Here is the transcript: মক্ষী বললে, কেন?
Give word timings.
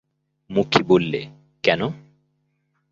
মক্ষী 0.49 0.83
বললে, 0.83 1.21
কেন? 1.63 1.81